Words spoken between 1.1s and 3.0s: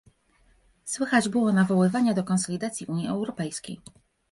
było nawoływania do konsolidacji